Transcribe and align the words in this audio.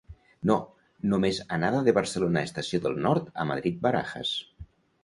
No, 0.51 0.55
només 1.11 1.41
anada 1.57 1.83
de 1.89 1.95
Barcelona 1.99 2.45
Estació 2.51 2.83
del 2.87 2.99
Nord 3.07 3.31
a 3.45 3.51
Madrid 3.53 3.79
Barajas. 3.87 4.35